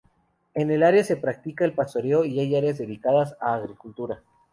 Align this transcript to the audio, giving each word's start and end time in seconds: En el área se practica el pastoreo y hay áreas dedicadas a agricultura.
En 0.55 0.71
el 0.71 0.81
área 0.81 1.03
se 1.03 1.15
practica 1.15 1.63
el 1.63 1.73
pastoreo 1.75 2.25
y 2.25 2.39
hay 2.39 2.55
áreas 2.55 2.79
dedicadas 2.79 3.37
a 3.39 3.53
agricultura. 3.53 4.23